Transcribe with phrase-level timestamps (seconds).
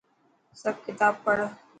[0.61, 1.47] سب ڪتاب پڙهه.